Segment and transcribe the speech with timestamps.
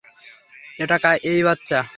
[0.79, 1.79] এটা, এই বাচ্চা?